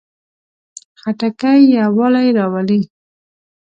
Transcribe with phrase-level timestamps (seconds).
[1.01, 2.81] خټکی یووالی راولي.